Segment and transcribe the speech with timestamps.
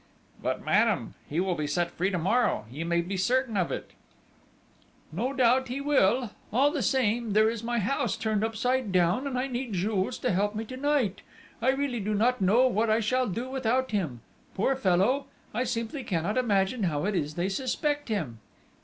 [0.41, 1.13] "But, madame!...
[1.29, 3.91] He will be set free to morrow, you may be certain of it!..."
[5.11, 6.31] "No doubt he will!...
[6.51, 10.31] All the same, there is my house turned upside down, and I need Jules to
[10.31, 11.21] help me to night!...
[11.61, 14.21] I really do not know what I shall do without him!
[14.55, 15.27] Poor fellow!...
[15.53, 18.39] I simply cannot imagine how it is they suspect him!"